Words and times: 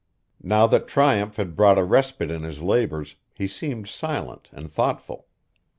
Now 0.41 0.65
that 0.65 0.87
triumph 0.87 1.35
had 1.35 1.55
brought 1.55 1.77
a 1.77 1.83
respite 1.83 2.31
in 2.31 2.41
his 2.41 2.59
labors 2.63 3.17
he 3.35 3.47
seemed 3.47 3.87
silent 3.87 4.49
and 4.51 4.71
thoughtful. 4.71 5.27